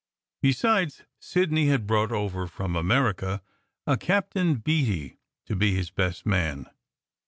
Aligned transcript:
Besides, 0.41 1.03
Sidney 1.19 1.67
had 1.67 1.85
brought 1.85 2.11
over 2.11 2.47
from 2.47 2.75
America 2.75 3.43
a 3.85 3.97
Captain 3.97 4.55
Beatty 4.55 5.19
to 5.45 5.55
be 5.55 5.75
his 5.75 5.91
best 5.91 6.25
man. 6.25 6.65